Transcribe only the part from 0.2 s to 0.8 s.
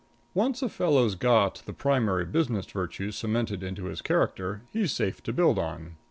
_"]Once a